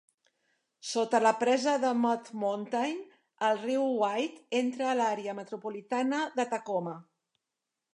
Sota 0.91 1.19
la 1.23 1.33
presa 1.43 1.75
de 1.83 1.91
Mud 2.07 2.33
Mountain, 2.45 2.97
el 3.51 3.63
riu 3.67 3.87
White 4.01 4.61
entra 4.65 4.89
a 4.95 4.99
l'àrea 5.05 5.41
metropolitana 5.43 6.27
de 6.41 6.53
Tacoma. 6.57 7.01